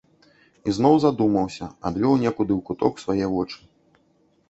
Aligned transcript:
І 0.69 0.73
зноў 0.77 0.95
задумаўся, 1.03 1.69
адвёў 1.91 2.19
некуды 2.25 2.51
ў 2.59 2.61
куток 2.71 2.93
свае 3.07 3.25
вочы. 3.37 3.59